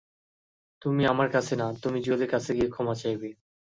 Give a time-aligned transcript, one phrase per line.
[0.81, 3.29] তুমি আমার কাছে না, তুমি জুয়েলের কাছে গিয়ে ক্ষমা চাইবে।